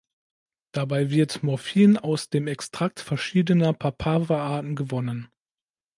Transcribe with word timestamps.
Dabei 0.71 1.11
wird 1.11 1.43
Morphin 1.43 1.95
aus 1.95 2.31
dem 2.31 2.47
Extrakt 2.47 3.01
verschiedener 3.01 3.71
Papaver-Arten 3.73 4.75
gewonnen. 4.75 5.29